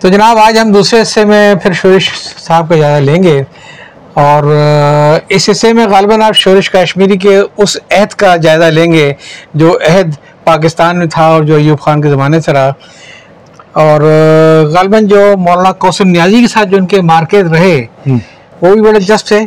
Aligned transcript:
تو 0.00 0.08
جناب 0.08 0.38
آج 0.38 0.58
ہم 0.58 0.72
دوسرے 0.72 1.00
حصے 1.02 1.24
میں 1.24 1.54
پھر 1.54 1.72
شورش 1.72 2.10
صاحب 2.46 2.68
کا 2.68 2.76
جائزہ 2.76 3.04
لیں 3.04 3.22
گے 3.22 3.42
اور 4.14 4.42
اس 5.28 5.48
حصے 5.50 5.72
میں 5.72 5.86
غالباً 5.86 6.22
آپ 6.22 6.34
شورش 6.34 6.70
کشمیری 6.70 7.18
کے 7.18 7.36
اس 7.56 7.76
عہد 7.90 8.12
کا 8.12 8.36
جائزہ 8.36 8.64
لیں 8.64 8.92
گے 8.92 9.12
جو 9.54 9.78
عہد 9.88 10.14
پاکستان 10.44 10.98
میں 10.98 11.06
تھا 11.06 11.26
اور 11.26 11.44
جو 11.44 11.54
ایوب 11.54 11.80
خان 11.80 12.02
کے 12.02 12.10
زمانے 12.10 12.40
سے 12.40 12.52
رہا۔ 12.52 12.72
اور 13.72 14.00
غالباً 14.72 15.06
جو 15.06 15.34
مولانا 15.38 15.72
کوسم 15.72 16.08
نیازی 16.08 16.40
کے 16.40 16.48
ساتھ 16.48 16.68
جو 16.68 16.76
ان 16.76 16.86
کے 16.86 17.00
مارکیٹ 17.00 17.46
رہے 17.46 17.84
وہ 18.62 18.74
بھی 18.74 18.80
بڑے 18.82 19.00
جسپ 19.00 19.26
تھے 19.26 19.40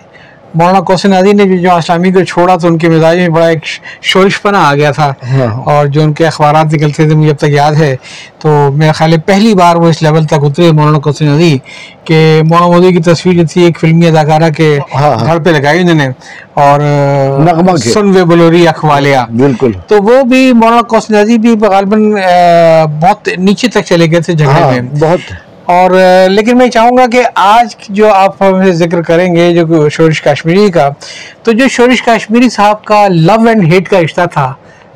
مولانا 0.56 0.80
کوسن 0.80 1.14
عزی 1.14 1.32
نے 1.34 1.58
جو 1.58 1.72
اسلامی 1.76 2.12
کو 2.12 2.24
چھوڑا 2.24 2.56
تو 2.56 2.68
ان 2.68 2.78
کے 2.78 2.90
مزاج 2.90 3.18
میں 3.18 3.30
بڑا 3.30 3.48
ایک 3.48 3.60
شورش 4.02 4.42
پنا 4.42 4.70
آ 4.70 4.76
گیا 4.76 4.92
تھا۔ 4.92 5.14
ہاں۔ 5.32 5.62
اور 5.66 5.86
جو 5.86 6.02
ان 6.02 6.14
کے 6.14 6.28
اخبارات 6.28 6.74
نکلتے 6.74 7.08
تھے 7.08 7.16
مجھے 7.16 7.30
اب 7.32 7.38
تک 7.38 7.50
یاد 7.50 7.72
ہے۔ 7.74 7.96
تو 8.40 8.70
میرا 8.76 8.92
خیال 8.92 9.14
ہے 9.14 9.18
پہلی 9.18 9.54
بار 9.56 9.76
وہ 9.76 9.88
اس 9.88 10.02
لیول 10.02 10.24
تک 10.24 10.44
اترے 10.44 10.72
مولانا 10.72 11.00
کوسن 11.00 11.28
عزی 11.28 11.58
کہ 12.04 12.42
مولانا 12.46 12.68
مودی 12.68 12.92
کی 12.92 13.02
تصویر 13.02 13.36
جو 13.36 13.44
تھی 13.52 13.64
ایک 13.64 13.80
فلمی 13.80 14.08
اداکارہ 14.08 14.50
کے 14.50 14.80
ہاں، 14.96 15.16
ہاں۔ 15.16 15.26
گھر 15.26 15.40
پہ 15.40 15.50
لگائی 15.50 15.80
انہوں 15.80 15.96
نے۔ 15.96 16.08
اور 16.54 16.80
سن 17.78 18.10
وے 18.10 18.26
بلوری 18.26 18.68
اخوالیا 18.68 19.26
بالکل۔ 19.30 19.72
تو 19.88 19.96
وہ 20.04 20.24
بھی 20.24 20.54
مولانا 20.54 20.82
کوسن 20.82 21.16
عزی 21.16 21.38
بھی 21.38 21.56
غالباً 21.62 22.14
بہت 23.02 23.30
نیچے 23.38 23.68
تک 23.68 23.82
چلے 23.86 24.12
گئے 24.12 24.20
تھے 24.20 24.34
جگہ 24.34 24.72
میں۔ 24.72 24.82
بہت۔ 24.82 25.53
اور 25.66 25.92
لیکن 26.30 26.58
میں 26.58 26.68
چاہوں 26.70 26.98
گا 26.98 27.06
کہ 27.12 27.24
آج 27.36 27.76
جو 27.90 28.12
آپ 28.14 28.44
ذکر 28.74 29.02
کریں 29.02 29.36
گے، 29.36 29.52
جو 29.56 29.90
شورش 29.90 30.22
کشمیری 30.22 30.72
کا، 30.72 30.90
تو 31.44 31.52
جو 31.52 31.68
شورش 31.72 32.02
کشمیری 32.04 32.50
صاحب 32.50 32.84
کا 32.86 33.08
لو 33.08 33.48
اینڈ 33.48 33.64
ہیٹ 33.74 33.90
کا 33.90 34.02
رشتہ 34.02 34.22
تھا، 34.34 34.54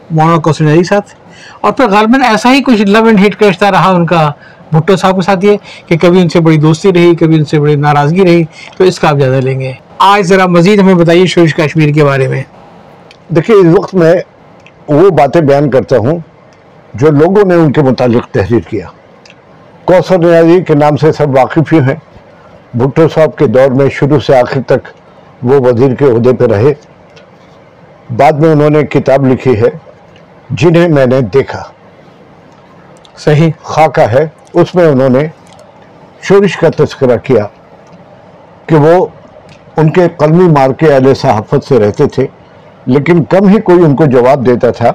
مولانا 0.10 0.38
کوسن 0.38 0.68
علی 0.68 0.84
ساتھ، 0.84 1.14
اور 1.62 1.72
پھر 1.72 1.88
غالباً 1.90 2.22
ایسا 2.22 2.54
ہی 2.54 2.62
کچھ 2.64 2.82
لو 2.82 3.04
اینڈ 3.06 3.20
ہیٹ 3.20 3.36
کا 3.36 3.50
رشتہ 3.50 3.66
رہا 3.66 3.92
ان 3.92 4.06
کا 4.06 4.30
بھٹو 4.72 4.96
صاحب 4.96 5.16
کے 5.16 5.22
ساتھ 5.22 5.46
یہ 5.46 5.58
کہ 5.88 5.98
کبھی 5.98 6.22
ان 6.22 6.30
سے 6.30 6.40
بڑی 6.40 6.58
دوستی 6.58 6.94
رہی، 6.94 7.16
کبھی 7.16 7.36
ان 7.36 7.46
سے 7.46 7.60
بڑی 7.60 7.76
ناراضگی 7.76 8.26
رہی، 8.26 8.44
تو 8.78 8.84
اس 8.84 9.00
کا 9.00 9.10
آپ 9.10 9.20
زیادہ 9.20 9.40
لیں 9.44 9.60
گے۔ 9.60 9.72
آج 10.00 10.26
ذرا 10.28 10.46
مزید 10.48 10.80
ہمیں 10.80 10.94
بتائیے 10.96 11.26
شورش 11.26 11.56
کشمیر 11.56 11.94
کے 11.94 12.04
بارے 12.04 12.28
میں۔ 12.28 12.44
دیکھیے، 13.36 13.56
اس 13.56 13.78
وقت 13.78 13.96
میں 13.96 14.14
وہ 14.88 15.10
باتیں 15.18 15.42
بیان 15.42 15.70
کرتا 15.70 15.98
ہوں 15.98 16.20
جو 16.94 17.12
لوگوں 17.12 17.46
نے 17.48 17.56
ان 17.56 17.72
کے 17.72 17.82
متعلق 17.82 18.28
تحریر 18.28 18.70
کیا۔ 18.70 18.88
کوثر 19.88 20.18
نیازی 20.18 20.64
کے 20.64 20.74
نام 20.76 20.98
سے 20.98 21.12
سب 21.12 21.36
واقف 21.36 21.74
ہی 21.74 21.80
ہیں۔ 21.80 21.96
بھٹو 22.74 23.08
صاحب 23.10 23.36
کے 23.36 23.48
دور 23.48 23.72
میں 23.72 23.90
شروع 23.90 24.20
سے 24.20 24.36
آخر 24.36 24.62
تک 24.68 24.88
وہ 25.44 25.68
وزیر 25.68 25.96
کے 25.96 26.06
عہدے 26.06 26.34
پہ 26.34 26.46
رہے۔ 26.46 26.74
بعد 28.18 28.32
میں 28.32 28.52
انہوں 28.52 28.70
نے 28.70 28.84
کتاب 28.84 29.28
لکھی 29.28 29.62
ہے 29.62 29.70
جنہیں 30.50 30.88
میں 30.88 31.06
نے 31.06 31.22
دیکھا۔ 31.22 31.64
صحیح۔ 33.18 33.52
خاکہ 33.64 34.02
ہے۔ 34.02 34.28
اس 34.54 34.76
میں 34.76 34.88
انہوں 34.88 35.10
نے 35.10 35.28
شورش 36.22 36.58
کا 36.58 36.68
تذکرہ 36.78 37.18
کیا 37.18 37.46
کہ 38.66 38.76
وہ 38.76 39.06
ان 39.78 39.90
کے 39.90 40.08
قلمی 40.18 40.48
مار 40.48 40.70
کے 40.70 40.94
اہل 40.94 41.14
صحافت 41.14 41.66
سے 41.68 41.80
رہتے 41.80 42.08
تھے 42.08 42.28
لیکن 42.86 43.24
کم 43.24 43.48
ہی 43.48 43.62
کوئی 43.62 43.84
ان 43.84 43.96
کو 43.96 44.06
جواب 44.06 44.46
دیتا 44.46 44.72
تھا 44.72 44.92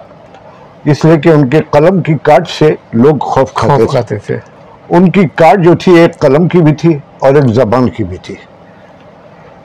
اس 0.84 1.04
لیے 1.04 1.20
کہ 1.20 1.28
ان 1.28 1.48
کے 1.48 1.58
قلم 1.70 2.02
کی 2.02 2.14
کاٹ 2.22 2.48
سے 2.48 2.74
لوگ 2.92 3.16
خوف 3.20 3.54
کھاتے 3.54 4.18
تھے۔ 4.18 4.51
ان 4.88 5.10
کی 5.10 5.22
کارڈ 5.34 5.64
جو 5.64 5.74
تھی 5.74 5.98
ایک 5.98 6.18
قلم 6.18 6.48
کی 6.48 6.58
بھی 6.58 6.74
تھی 6.74 6.98
اور 7.18 7.34
ایک 7.34 7.44
زبان 7.44 7.90
کی 7.90 8.04
بھی 8.04 8.16
تھی۔ 8.16 8.34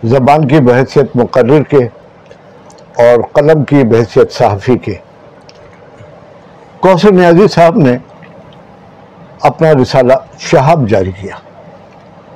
زبان 0.03 0.47
کی 0.47 0.59
بحثیت 0.59 1.15
مقرر 1.15 1.63
کے 1.63 1.85
اور 2.97 3.21
قلم 3.33 3.63
کی 3.63 3.83
بحثیت 3.83 4.31
صحافی 4.31 4.77
کے۔ 4.77 4.93
کوثر 6.79 7.11
نیازی 7.11 7.47
صاحب 7.47 7.77
نے 7.77 7.97
اپنا 9.41 9.73
رسالہ 9.81 10.13
شہاب 10.39 10.89
جاری 10.89 11.11
کیا۔ 11.11 11.35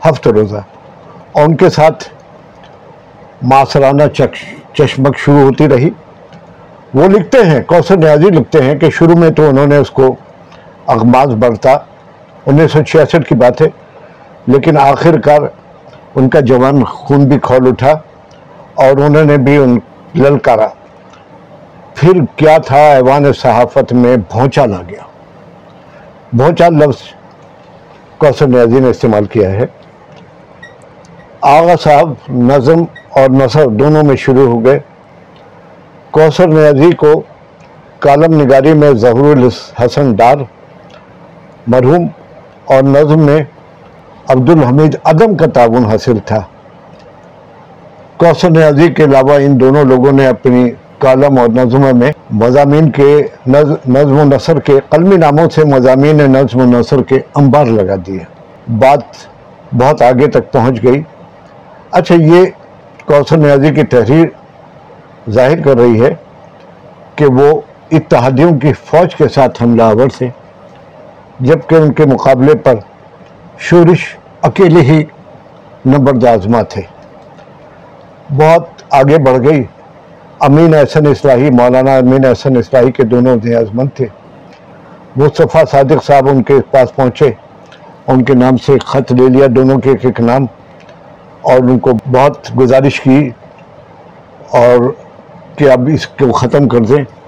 ہفت 0.09 0.27
روزہ۔ 0.27 0.57
اور 1.31 1.43
ان 1.43 1.55
کے 1.55 1.69
ساتھ 1.69 2.09
معاصرانہ 3.41 4.03
چشمک 4.73 5.17
شروع 5.17 5.39
ہوتی 5.39 5.69
رہی۔ 5.69 5.89
وہ 6.93 7.07
لکھتے 7.07 7.45
ہیں، 7.45 7.61
کوثر 7.63 7.97
نیازی 7.97 8.27
لکھتے 8.27 8.63
ہیں 8.63 8.75
کہ 8.75 8.89
شروع 8.89 9.15
میں 9.15 9.29
تو 9.29 9.49
انہوں 9.49 9.67
نے 9.67 9.77
اس 9.77 9.91
کو 9.91 10.15
اغماز 10.87 11.27
بڑھتا 11.27 11.77
انیس 12.47 12.71
سو 12.71 12.81
چھیاسٹھ 12.83 13.27
کی 13.29 13.35
بات 13.35 13.61
ہے، 13.61 13.67
لیکن 14.47 14.77
آخر 14.77 15.19
کار 15.21 15.41
ان 16.15 16.29
کا 16.29 16.39
جوان 16.39 16.83
خون 16.83 17.27
بھی 17.29 17.39
کھول 17.39 17.67
اٹھا 17.67 17.91
اور 18.83 18.97
انہوں 18.97 19.25
نے 19.25 19.37
بھی 19.37 19.57
ان 19.57 19.77
للکارا 20.15 20.67
پھر 21.95 22.19
کیا 22.35 22.57
تھا 22.57 22.77
ایوان 22.93 23.31
صحافت 23.33 23.93
میں 23.93 24.15
بھونچا 24.31 24.65
لا 24.65 24.81
گیا؟ 24.89 25.03
بھونچا 26.33 26.69
لفظ 26.69 27.01
کوثر 28.17 28.47
نیازی 28.47 28.79
نے 28.79 28.89
استعمال 28.89 29.25
کیا 29.25 29.51
ہے۔ 29.51 29.65
آغا 31.41 31.75
صاحب 31.83 32.13
نظم 32.29 32.83
اور 33.09 33.29
نثر 33.29 33.67
دونوں 33.79 34.03
میں 34.03 34.15
شروع 34.15 34.47
ہو 34.47 34.63
گئے۔ 34.65 34.79
کوثر 36.11 36.47
نیازی 36.47 36.91
کو 36.95 37.21
کالم 37.99 38.41
نگاری 38.41 38.73
میں 38.73 38.91
ظہور 39.03 39.37
الحسن 39.37 40.15
ڈار 40.15 40.37
مرحوم 41.67 42.07
اور 42.71 42.83
نظم 42.83 43.19
میں 43.19 43.43
عبد 44.27 44.49
الحمید 44.49 44.95
عدم 45.03 45.35
کا 45.35 45.45
تعاون 45.45 45.85
حاصل 45.85 46.17
تھا۔ 46.25 46.41
کوثر 48.17 48.49
نیازی 48.49 48.93
کے 48.93 49.03
علاوہ 49.03 49.33
ان 49.33 49.59
دونوں 49.59 49.83
لوگوں 49.83 50.11
نے 50.11 50.27
اپنی 50.27 50.69
کالم 50.99 51.39
اور 51.39 51.47
نظم 51.47 51.97
میں 51.97 52.11
مضامین 52.31 52.91
کے 52.91 53.21
نظم 53.47 54.19
و 54.19 54.23
نثر 54.23 54.59
کے 54.59 54.73
قلمی 54.89 55.17
ناموں 55.17 55.49
سے 55.49 55.65
مضامین 55.65 56.17
نظم 56.17 56.59
و 56.59 56.79
نثر 56.79 57.01
کے 57.03 57.19
انبار 57.35 57.65
لگا 57.65 57.95
دیے۔ 58.07 58.23
بات 58.79 58.99
بہت 59.73 60.01
آگے 60.01 60.27
تک 60.27 60.51
پہنچ 60.51 60.83
گئی۔ 60.83 61.01
اچھا 61.91 62.15
یہ 62.15 62.45
کوثر 63.05 63.37
نیازی 63.37 63.69
کی 63.69 63.83
تحریر 63.83 64.27
ظاہر 65.29 65.61
کر 65.61 65.77
رہی 65.77 66.01
ہے 66.01 66.13
کہ 67.15 67.25
وہ 67.25 67.61
اتحادیوں 67.91 68.59
کی 68.59 68.73
فوج 68.73 69.15
کے 69.15 69.27
ساتھ 69.27 69.63
حملہ 69.63 69.83
آور 69.83 70.07
تھے 70.17 70.29
جبکہ 71.41 71.75
ان 71.75 71.93
کے 71.93 72.05
مقابلے 72.05 72.55
پر 72.55 72.73
شورش 73.59 74.17
اکیلے 74.41 74.81
ہی 74.81 75.03
نمبر 75.85 76.27
آزما 76.27 76.61
تھے 76.61 76.81
بہت 78.29 78.83
آگے 78.89 79.17
بڑھ 79.17 79.47
گئی۔ 79.47 79.63
امین 80.39 80.75
احسن 80.75 81.07
اصلاحی، 81.07 81.49
مولانا 81.49 81.97
امین 81.97 82.25
احسن 82.25 82.57
اصلاحی 82.57 82.91
کے 82.91 83.03
دونوں 83.03 83.37
نیازمند 83.43 83.89
تھے۔ 83.95 84.05
مصطفیٰ 85.15 85.63
صادق 85.71 86.05
صاحب 86.05 86.29
ان 86.29 86.43
کے 86.43 86.53
پاس 86.71 86.95
پہنچے۔ 86.95 87.31
ان 88.07 88.23
کے 88.23 88.33
نام 88.33 88.57
سے 88.57 88.77
خط 88.79 89.11
لے 89.11 89.29
لیا، 89.29 89.47
دونوں 89.55 89.79
کے 89.79 89.89
ایک 89.89 90.05
ایک 90.05 90.21
نام۔ 90.21 90.45
اور 91.41 91.57
ان 91.57 91.79
کو 91.79 91.91
بہت 92.11 92.57
گزارش 92.59 93.01
کی 93.01 93.29
اور 94.49 94.91
کہ 95.55 95.71
اب 95.71 95.89
اس 95.93 96.07
کو 96.07 96.31
ختم 96.31 96.67
کر 96.67 96.79
دیں۔ 96.79 97.20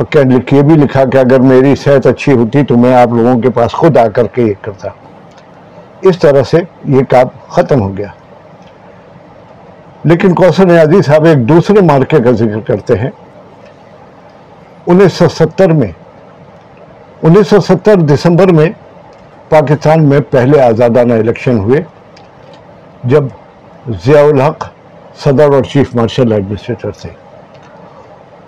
اور 0.00 0.06
کیا 0.06 0.56
یہ 0.56 0.62
بھی 0.62 0.74
لکھا 0.74 1.04
کہ 1.04 1.18
اگر 1.18 1.40
میری 1.40 1.76
صحت 1.76 2.06
اچھی 2.06 2.32
ہوتی 2.32 2.64
تو 2.64 2.76
میں 2.76 2.94
آپ 2.94 3.08
لوگوں 3.08 3.40
کے 3.40 3.50
پاس 3.50 3.72
خود 3.72 3.96
آ 3.96 4.08
کر 4.08 4.26
کے 4.26 4.42
یہ 4.42 4.52
کرتا۔ 4.60 4.88
اس 6.02 6.18
طرح 6.18 6.42
سے 6.42 6.60
یہ 6.84 7.04
کام 7.08 7.26
ختم 7.48 7.82
ہو 7.82 7.96
گیا۔ 7.96 8.06
لیکن 10.04 10.34
کوثر 10.34 10.66
نیازی 10.66 11.02
صاحب 11.02 11.24
ایک 11.24 11.48
دوسرے 11.48 11.80
مارکے 11.80 12.18
کا 12.18 12.30
ذکر 12.30 12.60
کرتے 12.60 12.98
ہیں۔ 12.98 13.10
انیس 14.86 15.12
سو 15.12 15.28
ستر 15.28 15.68
میں 15.68 15.92
انیس 17.22 17.48
سو 17.48 17.60
ستر 17.60 17.94
دسمبر 17.94 18.46
میں 18.46 18.70
پاکستان 19.48 20.04
میں 20.04 20.20
پہلے 20.30 20.62
آزادانہ 20.62 21.12
الیکشن 21.12 21.58
ہوئے، 21.58 21.80
جب 23.04 23.24
ضیاء 23.88 24.24
الحق 24.24 24.68
صدر 25.16 25.52
اور 25.52 25.62
چیف 25.62 25.94
مارشل 25.94 26.32
ایڈمنسٹریٹر 26.32 26.90
تھے۔ 26.90 27.10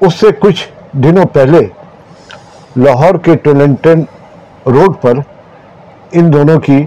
اس 0.00 0.14
سے 0.14 0.26
کچھ 0.38 0.68
دنوں 0.92 1.24
پہلے 1.24 1.58
لاہور 2.76 3.14
کے 3.14 3.36
ٹولنٹن 3.36 4.00
روڈ 4.66 5.00
پر 5.00 5.18
ان 6.12 6.32
دونوں 6.32 6.60
کی 6.60 6.84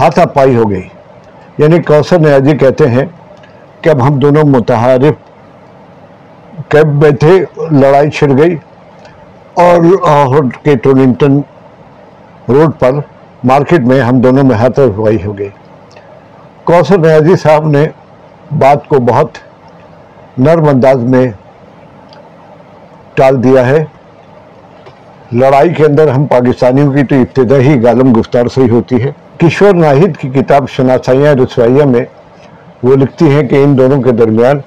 ہاتھا 0.00 0.24
پائی 0.26 0.56
ہو 0.56 0.70
گئی۔ 0.70 0.88
یعنی 1.58 1.82
کوثر 1.82 2.18
نیازی 2.18 2.50
جی 2.50 2.58
کہتے 2.58 2.88
ہیں 2.88 3.04
کہ 3.80 3.88
اب 3.88 4.06
ہم 4.08 4.18
دونوں 4.18 4.42
متحرف 4.44 5.14
کیب 6.68 7.02
میں 7.02 7.10
تھے، 7.10 7.44
لڑائی 7.70 8.10
چھڑ 8.10 8.30
گئی 8.38 8.56
اور 9.54 9.82
لاہور 9.82 10.44
کے 10.62 10.76
ٹولنٹن 10.76 11.40
روڈ 12.48 12.70
پر 12.78 12.92
مارکیٹ 13.44 13.80
میں 13.80 14.00
ہم 14.00 14.20
دونوں 14.20 14.44
میں 14.44 14.56
ہاتھا 14.56 14.82
پائی 14.96 15.18
ہو 15.24 15.38
گئی۔ 15.38 15.48
کوثر 16.64 16.98
نیازی 16.98 17.28
جی 17.28 17.36
صاحب 17.36 17.66
نے 17.66 17.86
بات 18.58 18.88
کو 18.88 18.96
بہت 18.98 19.38
نرم 20.40 20.68
انداز 20.68 20.96
میں 20.96 21.26
ٹال 23.14 23.42
دیا 23.44 23.66
ہے۔ 23.66 23.84
لڑائی 25.32 25.74
کے 25.74 25.84
اندر 25.84 26.08
ہم 26.08 26.26
پاکستانیوں 26.26 26.92
کی 26.92 27.04
تو 27.04 27.14
ابتدا 27.14 27.56
ہی 27.56 27.80
غالم 27.82 28.12
گفتار 28.20 28.46
سے 28.46 28.60
ہی 28.62 28.70
ہوتی 28.70 29.02
ہے۔ 29.02 29.10
کشور 29.36 29.74
ناہید 29.74 30.16
کی 30.16 30.28
کتاب 30.28 30.68
شناسائیاں 30.68 31.34
رسوائیہ 31.34 31.84
میں 31.84 32.04
وہ 32.82 32.96
لکھتی 32.96 33.30
ہیں 33.30 33.42
کہ 33.48 33.64
ان 33.64 33.78
دونوں 33.78 34.02
کے 34.02 34.12
درمیان 34.12 34.60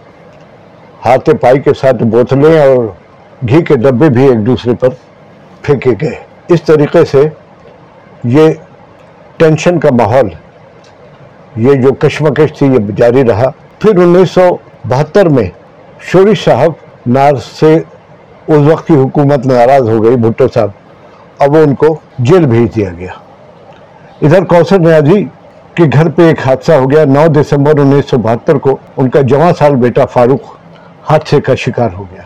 ہاتھ 1.06 1.30
پائی 1.42 1.62
کے 1.62 1.74
ساتھ 1.74 2.04
بوتلیں 2.04 2.60
اور 2.60 2.84
گھی 3.48 3.64
کے 3.64 3.76
ڈبے 3.76 4.10
بھی 4.10 4.24
ایک 4.24 4.46
دوسرے 4.46 4.76
پر 4.76 4.90
پھینکے 5.62 5.92
گئے۔ 6.02 6.16
اس 6.48 6.62
طریقے 6.62 7.06
سے 7.06 7.30
یہ 8.24 8.50
ٹینشن 9.38 9.80
کا 9.80 9.90
ماحول، 9.92 10.30
یہ 11.56 11.74
جو 11.74 11.94
کشمکش 11.94 12.58
تھی، 12.58 12.68
یہ 12.68 12.92
جاری 12.96 13.28
رہا۔ 13.28 13.50
پھر 13.80 13.98
انیس 13.98 14.32
سو 14.32 14.56
بہتر 14.86 15.30
میں 15.30 15.50
شورش 16.12 16.46
صاحب 16.46 16.72
نار 17.06 17.36
سے 17.36 17.76
اس 18.48 18.72
وقت 18.72 18.88
کی 18.88 18.94
حکومت 18.94 19.46
ناراض 19.46 19.90
ہو 19.90 20.04
گئی، 20.04 20.16
بھٹو 20.16 20.48
صاحب۔ 20.54 20.70
اب 21.40 21.52
وہ 21.52 21.58
ان 21.58 21.76
کو 21.76 21.96
جیل 22.20 22.46
بھیج 22.46 22.76
دیا 22.76 22.90
گیا۔ 22.98 23.12
ادھر 24.22 24.44
کوثر 24.44 24.80
نیازی 24.80 25.12
جی 25.12 25.26
کے 25.76 25.84
گھر 25.94 26.10
پہ 26.10 26.22
ایک 26.22 26.40
حادثہ 26.46 26.72
ہو 26.72 26.92
گیا۔ 26.92 27.06
نو 27.06 27.26
دسمبر 27.28 27.80
انیس 27.80 28.10
سو 28.10 28.18
بہتر 28.18 28.58
کو 28.58 28.78
ان 28.98 29.10
کا 29.10 29.22
جواں 29.22 29.52
سال 29.60 29.76
بیٹا 29.76 30.06
فاروق 30.06 30.52
حادثے 31.12 31.42
کا 31.42 31.56
شکار 31.56 31.90
ہو 31.98 32.04
گیا۔ 32.12 32.22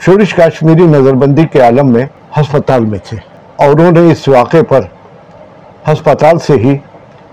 شورش 0.00 0.34
کاشمیری 0.34 0.86
نظر 0.86 1.14
بندی 1.14 1.46
کے 1.52 1.60
عالم 1.60 1.92
میں 1.92 2.06
ہسپتال 2.40 2.84
میں 2.84 2.98
تھے 3.04 3.16
اور 3.56 3.68
انہوں 3.68 3.92
نے 3.92 4.12
اس 4.12 4.28
واقعے 4.28 4.62
پر 4.62 4.80
ہسپتال 5.92 6.38
سے 6.38 6.52
ہی 6.52 6.76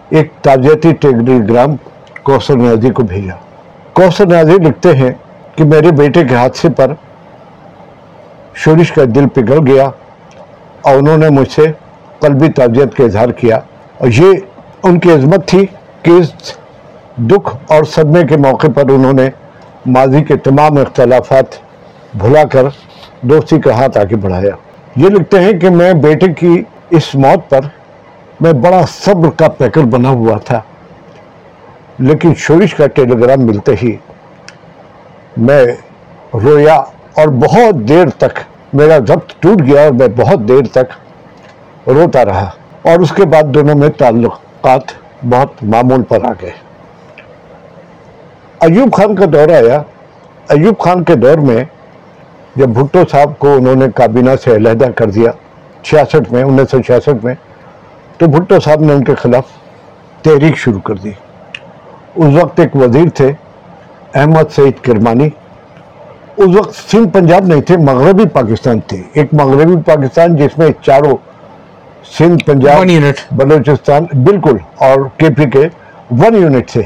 ایک 0.09 0.31
تعزیتی 0.41 0.93
ٹیلی 0.93 1.39
گرام 1.49 1.75
کوثر 2.23 2.55
نیازی 2.55 2.87
جی 2.87 2.89
کو 2.89 3.03
بھیجا۔ 3.03 3.42
کوثر 3.93 4.25
نیازی 4.25 4.51
لکھتے 4.51 4.95
ہیں 4.95 5.11
کہ 5.55 5.63
میرے 5.63 5.91
بیٹے 5.91 6.23
کے 6.23 6.35
حادثے 6.35 6.69
پر 6.69 6.93
شورش 8.55 8.91
کا 8.91 9.03
دل 9.15 9.27
پگھل 9.27 9.67
گیا 9.67 9.89
اور 10.81 10.95
انہوں 10.95 11.17
نے 11.17 11.29
مجھ 11.29 11.51
سے 11.51 11.61
قلبی 12.19 12.51
تعزیت 12.51 12.95
کا 12.97 13.03
اظہار 13.03 13.29
کیا 13.29 13.59
اور 13.97 14.07
یہ 14.07 14.31
ان 14.83 14.99
کی 14.99 15.11
عظمت 15.11 15.47
تھی 15.47 15.65
کہ 16.01 16.11
اس 16.11 16.33
دکھ 17.17 17.55
اور 17.67 17.83
صدمے 17.83 18.23
کے 18.27 18.37
موقع 18.37 18.67
پر 18.75 18.89
انہوں 18.89 19.13
نے 19.13 19.29
ماضی 19.85 20.23
کے 20.23 20.37
تمام 20.37 20.77
اختلافات 20.77 21.55
بھلا 22.13 22.43
کر 22.43 22.65
دوستی 23.21 23.61
کا 23.61 23.75
ہاتھ 23.75 23.97
آگے 23.97 24.15
بڑھایا۔ 24.15 24.55
یہ 24.95 25.09
لکھتے 25.09 25.39
ہیں 25.39 25.59
کہ 25.59 25.69
میں 25.69 25.93
بیٹے 25.93 26.33
کی 26.33 26.63
اس 26.89 27.15
موت 27.15 27.49
پر 27.49 27.59
میں 28.41 28.53
بڑا 28.53 28.81
صبر 28.89 29.29
کا 29.29 29.47
پیکر 29.47 29.81
بنا 29.81 30.09
ہوا 30.09 30.37
تھا۔ 30.37 30.59
لیکن 31.99 32.33
شورش 32.35 32.75
کا 32.75 32.87
ٹیلی 32.87 33.19
گرام 33.19 33.45
ملتے 33.45 33.75
ہی 33.83 33.95
میں 35.37 35.65
رویا 36.33 36.75
اور 37.13 37.27
بہت 37.27 37.89
دیر 37.89 38.09
تک 38.09 38.39
میرا 38.73 38.97
ضبط 38.97 39.33
ٹوٹ 39.39 39.61
گیا 39.61 39.83
اور 39.83 39.91
میں 39.91 40.07
بہت 40.07 40.39
دیر 40.47 40.65
تک 40.71 40.91
روتا 41.87 42.25
رہا 42.25 42.49
اور 42.81 42.99
اس 42.99 43.11
کے 43.11 43.25
بعد 43.25 43.43
دونوں 43.43 43.75
میں 43.75 43.89
تعلقات 43.89 44.81
بہت 45.29 45.63
معمول 45.63 46.03
پر 46.03 46.23
آ 46.23 46.31
گئے۔ 46.41 46.51
ایوب 48.59 48.93
خان 48.93 49.15
کا 49.15 49.25
دور 49.33 49.49
آیا۔ 49.49 49.81
ایوب 50.49 50.79
خان 50.79 51.03
کے 51.03 51.15
دور 51.15 51.37
میں 51.37 51.63
جب 52.55 52.67
بھٹو 52.67 52.99
صاحب 53.11 53.39
کو 53.39 53.55
انہوں 53.55 53.75
نے 53.75 53.85
کابینہ 53.95 54.29
سے 54.43 54.55
علیحدہ 54.55 54.85
کر 54.85 55.09
دیا، 55.09 55.31
چھیاسٹھ 55.81 56.33
میں، 56.33 56.43
انیس 56.43 56.71
سو 56.71 56.81
چھیاسٹھ 56.81 57.25
میں، 57.25 57.33
تو 58.17 58.25
بھٹو 58.25 58.59
صاحب 58.59 58.81
نے 58.81 58.93
ان 58.93 59.03
کے 59.03 59.15
خلاف 59.15 59.43
تحریک 60.21 60.57
شروع 60.57 60.79
کر 60.79 60.93
دی۔ 60.93 61.11
اس 62.15 62.43
وقت 62.43 62.59
ایک 62.59 62.75
وزیر 62.75 63.09
تھے 63.09 63.31
احمد 64.13 64.51
سعید 64.55 64.83
کرمانی۔ 64.83 65.29
اس 66.37 66.55
وقت 66.55 66.91
سندھ 66.91 67.09
پنجاب 67.13 67.45
نہیں 67.45 67.61
تھے 67.61 67.77
مغربی 67.77 68.25
پاکستان 68.25 68.79
تھے۔ 68.79 69.01
ایک 69.13 69.33
مغربی 69.33 69.75
پاکستان 69.85 70.35
جس 70.35 70.57
میں 70.57 70.69
چاروں 70.81 71.17
سندھ 72.17 72.43
پنجاب 72.43 72.85
بلوچستان 73.31 74.03
بالکل 74.23 74.57
اور 74.75 74.97
کے 75.17 75.29
پی 75.29 75.49
کے 75.49 75.67
ون 76.11 76.35
یونٹ 76.35 76.69
تھے۔ 76.69 76.81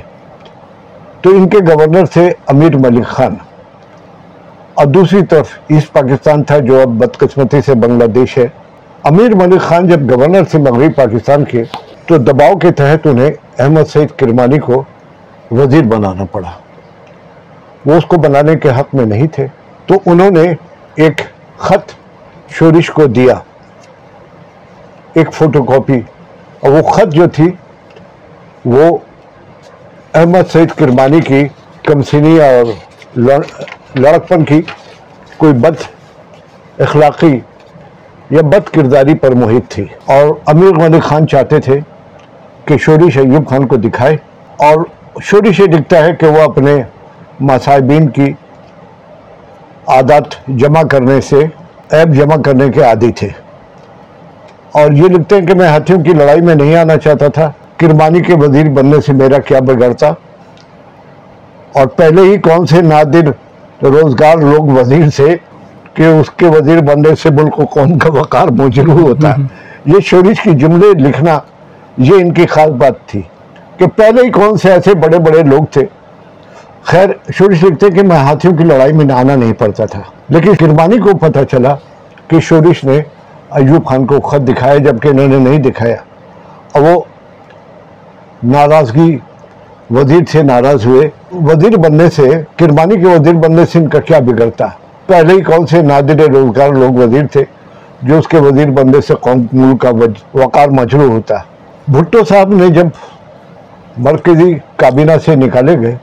تو 1.22 1.30
ان 1.30 1.50
کے 1.50 1.58
گورنر 1.58 2.06
تھے 2.06 2.32
امیر 2.48 2.78
ملک 2.78 3.06
خان۔ 3.06 3.36
اور 4.74 4.86
دوسری 4.86 5.26
طرف 5.26 5.50
ایسٹ 5.68 5.94
پاکستان 5.94 6.44
تھا 6.44 6.58
جو 6.58 6.82
اب 6.82 6.88
بدقسمتی 6.88 7.62
سے 7.66 7.74
بنگلہ 7.74 8.06
دیش 8.06 8.38
ہے۔ 8.38 8.48
امیر 9.04 9.36
ملک 9.36 9.62
خان 9.62 9.88
جب 9.88 10.12
گورنر 10.12 10.44
سے 10.52 10.58
مغربی 10.58 10.90
پاکستان 10.90 11.46
کے 11.46 11.64
تو 12.06 12.18
دباؤ 12.18 12.58
کے 12.58 12.72
تحت 12.72 13.08
انہیں 13.08 13.32
احمد 13.60 13.84
سعید 13.94 14.10
کرمانی 14.18 14.60
کو 14.60 14.84
وزیر 15.52 15.84
بنانا 15.84 16.26
پڑا۔ 16.26 16.52
وہ 17.86 17.94
اس 17.94 18.06
کو 18.06 18.18
بنانے 18.18 18.56
کے 18.56 18.70
حق 18.70 18.96
میں 18.96 19.06
نہیں 19.06 19.28
تھے۔ 19.28 19.48
تو 19.86 19.96
انہوں 20.06 20.32
نے 20.32 20.54
ایک 20.96 21.22
خط 21.58 21.92
شورش 22.50 22.90
کو 22.90 23.06
دیا۔ 23.06 23.34
ایک 25.14 25.34
فوٹو 25.34 25.64
کاپی۔ 25.64 26.02
اور 26.60 26.72
وہ 26.72 26.82
خط 26.82 27.14
جو 27.14 27.28
تھی، 27.28 27.52
وہ 28.66 28.98
احمد 30.14 30.52
سعید 30.52 30.70
کرمانی 30.70 31.22
کی 31.22 31.48
کمسینی 31.84 32.40
اور 32.40 32.66
لڑکپن 33.96 34.46
کی 34.46 34.62
کوئی 35.38 35.54
بد 35.54 35.92
اخلاقی 36.80 37.40
یا 38.30 38.42
بد 38.42 38.74
کرداری 38.74 39.16
پر 39.16 39.32
محیط 39.32 39.72
تھی۔ 39.72 39.86
اور 40.06 40.36
امیر 40.46 40.90
ملک 40.90 41.04
خان 41.04 41.28
چاہتے 41.28 41.60
تھے 41.60 41.80
کہ 42.66 42.78
شورش 42.78 43.18
ایوب 43.18 43.50
خان 43.50 43.68
کو 43.68 43.76
دکھائے 43.76 44.18
اور 44.58 44.78
شورش 45.24 45.60
یہ 45.60 45.66
دکھتا 45.66 46.06
ہے 46.06 46.16
کہ 46.16 46.26
وہ 46.28 46.42
اپنے 46.42 46.84
مصاحبین 47.40 48.10
کی 48.10 48.34
عادت 49.88 50.48
جمع 50.48 50.82
کرنے 50.84 51.22
سے 51.22 51.36
عیب 51.92 52.14
جمع 52.14 52.36
کرنے 52.46 52.70
کے 52.70 52.82
عادی 52.82 53.12
تھے۔ 53.12 53.28
اور 54.72 54.92
یہ 54.92 55.04
لکھتے 55.04 55.36
ہیں 55.36 55.46
کہ 55.46 55.54
میں 55.54 55.68
ہاتھیوں 55.68 56.04
کی 56.04 56.12
لڑائی 56.12 56.42
میں 56.42 56.56
نہیں 56.56 56.76
آنا 56.76 56.98
چاہتا 56.98 57.28
تھا۔ 57.28 57.52
کرمانی 57.78 58.22
کے 58.22 58.34
وزیر 58.34 58.70
بننے 58.70 59.02
سے 59.02 59.14
میرا 59.14 59.38
کیا 59.38 59.60
بگڑتا؟ 59.60 60.08
اور 61.74 61.88
پہلے 61.88 62.22
ہی 62.22 62.38
کون 62.38 62.66
سے 62.66 62.82
نادر 62.82 63.28
روزگار 63.86 64.38
لوگ 64.38 64.66
وزیر 64.66 65.10
سے 65.10 65.36
کہ 65.94 66.04
اس 66.04 66.30
کے 66.30 66.46
وزیر 66.46 66.82
بننے 66.82 67.16
سے 67.16 67.30
ملک 67.30 67.54
کو 67.54 67.66
کون 67.66 67.98
کا 67.98 68.14
وقار 68.14 68.48
موجود 68.48 68.88
ہوتا؟ 68.88 69.32
ہے 69.32 69.44
یہ 69.86 70.00
شورش 70.04 70.42
کی 70.42 70.52
جملے 70.52 71.00
لکھنا 71.00 71.40
یہ 71.98 72.14
ان 72.14 72.34
کی 72.34 72.46
خاص 72.46 72.70
بات 72.70 73.08
تھی۔ 73.08 73.22
کہ 73.78 73.86
پہلے 73.88 74.22
ہی 74.26 74.32
کون 74.32 74.58
سے 74.58 74.72
ایسے 74.72 74.94
بڑے 74.94 75.20
بڑے 75.20 75.44
لوگ 75.44 75.64
تھے۔ 75.72 75.82
خیر 76.84 77.10
شورش 77.34 77.64
لکھتے 77.64 77.90
کہ 77.90 78.04
میں 78.04 78.18
ہاتھیوں 78.18 78.58
کی 78.58 78.64
لڑائی 78.64 78.94
میں 78.94 79.16
آنا 79.16 79.36
نہیں 79.36 79.54
پڑتا 79.54 79.86
تھا۔ 79.86 80.02
لیکن 80.30 80.56
کرمانی 80.56 80.98
کو 80.98 81.18
پتہ 81.18 81.40
چلا 81.52 81.76
کہ 82.28 82.40
شورش 82.40 82.84
نے 82.84 83.02
ایوب 83.50 83.86
خان 83.86 84.06
کو 84.06 84.20
خط 84.20 84.50
دکھایا 84.50 84.78
جبکہ 84.78 85.08
انہوں 85.08 85.28
نے 85.28 85.38
نہیں 85.38 85.60
دکھایا۔ 85.60 85.96
اور 86.72 86.82
وہ 86.82 87.02
ناراضگی، 88.44 89.18
وزیر 89.92 90.20
سے 90.32 90.44
ناراض 90.44 90.86
ہوئے۔ 90.86 91.10
وزیر 91.34 91.78
بننے 91.78 92.10
سے 92.10 92.24
کرمانی 92.56 92.96
کے 92.96 93.08
وزیر 93.08 93.34
بننے 93.34 93.66
سے 93.66 93.80
ان 93.80 93.88
کا 93.88 94.00
کیا 94.00 94.20
بگڑتا؟ 94.20 94.68
پہلے 95.06 95.34
ہی 95.34 95.42
کون 95.42 95.68
سے 95.68 95.82
نادر 95.82 96.20
روزگار 96.20 96.70
لوگ 96.70 96.94
وزیر 96.94 97.28
تھے، 97.28 97.44
جو 98.02 98.18
اس 98.18 98.28
کے 98.28 98.38
وزیر 98.38 98.68
بننے 98.68 99.02
سے 99.02 99.14
قوم، 99.22 99.46
ملک 99.54 99.82
کا 99.82 99.90
وقار 100.34 100.68
مجروع 100.68 101.12
ہوتا۔ 101.12 101.36
بھٹو 101.88 102.24
صاحب 102.24 102.50
نے 102.50 102.68
جب 102.68 102.86
مرکزی 104.00 104.54
کابینہ 104.76 105.12
سے 105.26 105.36
نکالے 105.36 105.80
گئے 105.80 105.96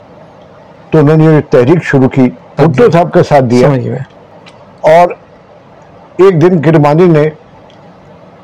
تو 0.91 0.99
انہوں 0.99 1.17
نے 1.17 1.41
تحریک 1.41 1.85
شروع 1.85 2.09
کی 2.09 2.31
بھٹو 2.57 2.91
صاحب 2.91 3.13
کا 3.13 3.23
ساتھ 3.23 3.45
دیا۔ 3.45 3.69
اور 4.81 5.09
ایک 6.17 6.43
دن 6.43 6.63
کرمانی 6.63 7.05
نے 7.05 7.31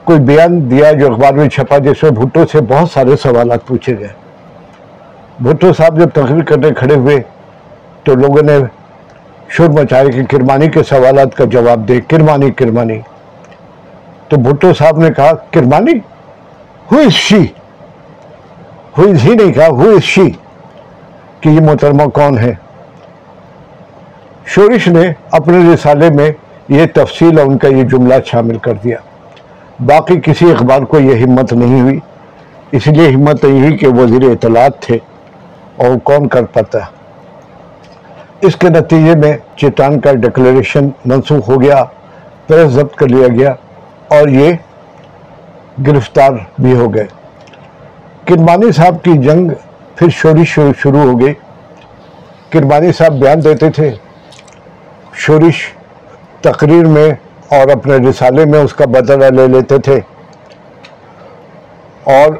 کوئی 0.05 0.19
بیان 0.19 0.71
دیا 0.71 0.93
جو 0.93 1.13
اخبار 1.13 1.33
میں 1.33 1.49
چھپا 1.49 1.79
جس 1.79 2.03
میں 2.03 2.11
بھٹو 2.11 2.47
سے 2.53 2.61
بہت 2.61 2.91
سارے 2.91 3.17
سوالات 3.17 3.67
پوچھے 3.67 3.99
گئے۔ 3.99 4.09
بھٹو 5.41 5.73
صاحب 5.73 5.99
جب 5.99 6.11
تقریر 6.11 6.43
کرنے 6.43 6.71
کھڑے 6.71 6.95
ہوئے 6.95 7.21
تو 8.03 8.15
لوگوں 8.15 8.43
نے 8.43 8.59
شور 9.49 9.69
مچایا 9.69 10.05
کہ 10.05 10.25
کرمانی 10.25 10.69
کے 10.69 10.83
سوالات 10.83 11.37
کا 11.37 11.45
جواب 11.45 11.89
دے۔ 11.89 12.01
کرمانی 12.09 12.51
کرمانی۔ 12.51 13.01
تو 14.29 14.37
بھٹو 14.37 14.75
صاحب 14.75 14.99
نے 14.99 15.09
کہا 15.17 15.33
کرمانی 15.51 15.93
ہوئی 16.93 17.11
شی 17.11 17.47
ہوئی 18.99 19.13
ہی 19.25 19.35
نہیں 19.35 19.53
کہا 19.53 19.67
ہوئی 19.67 20.01
شی 20.01 20.31
کہ 21.41 21.49
یہ 21.49 21.61
محترمہ 21.61 22.05
کون 22.05 22.39
ہے؟ 22.39 22.55
شورش 24.47 24.89
نے 24.89 25.13
اپنے 25.31 25.75
رسالے 25.75 26.11
میں 26.11 26.31
یہ 26.69 26.87
تفصیل 26.95 27.39
اور 27.39 27.47
ان 27.47 27.59
کا 27.59 27.69
یہ 27.69 27.83
جملہ 27.83 28.15
شامل 28.27 28.59
کر 28.59 28.73
دیا۔ 28.73 28.97
باقی 29.81 30.21
کسی 30.21 30.53
اخبار 30.53 30.83
کو 30.83 30.99
یہ 30.99 31.25
ہمت 31.25 31.53
نہیں 31.53 31.81
ہوئی۔ 31.81 31.99
اس 32.73 32.87
لیے 32.87 33.09
ہمت 33.09 33.45
نہیں 33.45 33.61
ہوئی 33.61 33.77
کہ 33.77 33.89
وزیر 33.89 34.23
اطلاعات 34.23 34.81
تھے 34.81 34.99
اور 35.77 35.99
کون 35.99 36.29
کر 36.29 36.43
پاتا۔ 36.43 36.79
اس 38.41 38.57
کے 38.57 38.69
نتیجے 38.69 39.15
میں 39.15 39.37
چیتان 39.57 40.01
کا 40.01 40.13
ڈکلیریشن 40.13 40.89
منسوخ 41.05 41.49
ہو 41.49 41.63
گیا، 41.63 41.85
پریس 42.47 42.73
ضبط 42.73 42.95
کر 42.95 43.09
لیا 43.09 43.29
گیا 43.29 43.55
اور 44.09 44.29
یہ 44.29 44.53
گرفتار 45.87 46.33
بھی 46.59 46.77
ہو 46.77 46.95
گئے۔ 46.95 47.07
کرمانی 48.29 48.73
صاحب 48.73 49.03
کی 49.03 49.13
جنگ 49.19 49.51
پھر 49.97 50.09
شوری 50.09 50.45
شروع 50.45 51.01
ہو 51.01 51.21
گئی۔ 51.21 51.35
کرمانی 52.51 52.93
صاحب 52.93 53.13
بیان 53.13 53.45
دیتے 53.45 53.71
تھے۔ 53.71 53.91
شورش 55.15 55.73
تقریر 56.41 56.85
میں 56.85 57.11
اور 57.49 57.69
اپنے 57.69 57.97
رسالے 58.11 58.45
میں 58.45 58.61
اس 58.61 58.75
کا 58.75 58.85
بدلہ 58.85 59.25
لے 59.25 59.47
لیتے 59.47 59.79
تھے۔ 59.79 60.01
اور 62.05 62.33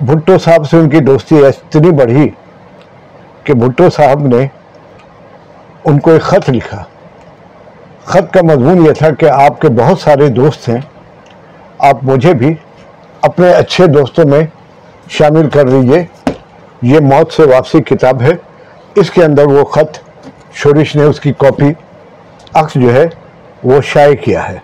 بھٹو 0.00 0.38
صاحب 0.38 0.70
سے 0.70 0.76
ان 0.76 0.88
کی 0.88 0.98
دوستی 0.98 1.46
اتنی 1.46 1.90
بڑھی 1.90 2.30
کہ 3.44 3.54
بھٹو 3.54 3.90
صاحب 3.90 4.26
نے 4.26 4.46
ان 5.84 5.98
کو 6.00 6.10
ایک 6.10 6.22
خط 6.22 6.50
لکھا۔ 6.50 6.84
خط 8.04 8.34
کا 8.34 8.40
مضمون 8.42 8.86
یہ 8.86 8.92
تھا 8.92 9.10
کہ 9.10 9.30
آپ 9.30 9.60
کے 9.60 9.68
بہت 9.68 9.98
سارے 9.98 10.28
دوست 10.28 10.68
ہیں۔ 10.68 10.80
آپ 11.78 11.96
مجھے 12.02 12.34
بھی 12.34 12.54
اپنے 13.22 13.50
اچھے 13.50 13.86
دوستوں 13.86 14.24
میں 14.28 14.46
شامل 15.08 15.48
کر 15.50 15.66
لیجیے 15.66 16.04
یہ 16.82 17.00
موت 17.00 17.32
سے 17.32 17.42
واپسی 17.42 17.82
کتاب 17.82 18.22
ہے۔ 18.22 18.32
اس 18.94 19.10
کے 19.10 19.24
اندر 19.24 19.46
وہ 19.46 19.64
خط 19.64 19.98
شورش 20.54 20.96
نے 20.96 21.02
اس 21.02 21.20
کی 21.20 21.32
کاپی 21.32 21.70
عکس 22.54 22.74
جو 22.74 22.94
ہے 22.94 23.06
وہ 23.64 23.80
شائع 23.80 24.14
کیا 24.14 24.48
ہے۔ 24.48 24.58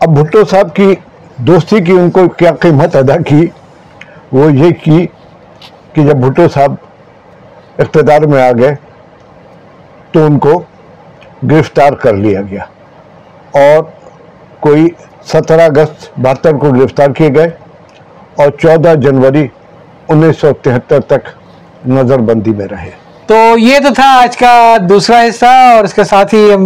اب 0.00 0.18
بھٹو 0.18 0.44
صاحب 0.44 0.74
کی 0.74 0.94
دوستی 1.36 1.84
کی 1.84 1.92
ان 1.92 2.10
کو 2.10 2.28
کیا 2.28 2.52
قیمت 2.60 2.96
ادا 2.96 3.16
کی؟ 3.26 3.46
وہ 4.32 4.52
یہ 4.52 4.70
کی 4.84 5.06
کہ 5.92 6.02
جب 6.02 6.16
بھٹو 6.16 6.48
صاحب 6.48 6.74
اقتدار 7.78 8.22
میں 8.22 8.42
آ 8.42 8.50
گئے 8.58 8.74
تو 10.12 10.24
ان 10.26 10.38
کو 10.38 10.62
گرفتار 11.50 11.92
کر 11.92 12.14
لیا 12.14 12.42
گیا 12.42 12.64
اور 13.52 13.82
کوئی 14.60 14.88
سترہ 15.24 15.60
اگست 15.60 16.10
بہتر 16.16 16.52
کو 16.52 16.70
گرفتار 16.70 17.10
کیے 17.10 17.28
گئے۔ 17.34 17.50
اور 18.40 18.50
چودہ 18.50 18.94
جنوری 18.94 19.46
انیس 20.08 20.40
سو 20.40 20.52
تہتر 20.62 21.00
تک 21.00 21.28
نظر 21.88 22.18
بندی 22.18 22.50
میں 22.50 22.66
رہے۔ 22.70 22.90
تو 23.26 23.58
یہ 23.58 23.78
تو 23.78 23.94
تھا 23.94 24.18
آج 24.22 24.36
کا 24.36 24.76
دوسرا 24.88 25.22
حصہ 25.28 25.72
اور 25.76 25.84
اس 25.84 25.94
کے 25.94 26.04
ساتھ 26.04 26.34
ہی 26.34 26.56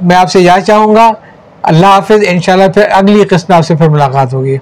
میں 0.00 0.16
آپ 0.16 0.30
سے 0.30 0.40
یاد 0.40 0.60
چاہوں 0.60 0.94
گا۔ 0.94 1.10
اللہ 1.62 1.86
حافظ، 1.86 2.24
انشاءاللہ 2.26 2.68
پھر 2.72 2.82
اگلی 2.90 3.24
قسط 3.24 3.50
میں 3.50 3.56
آپ 3.56 3.66
سے 3.66 3.74
پھر 3.74 3.88
ملاقات 3.88 4.34
ہوگی۔ 4.34 4.58